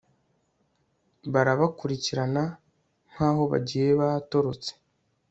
barabakurikirana 1.33 2.43
nk'aho 3.11 3.43
bagiye 3.51 3.89
batorotse 3.99 4.71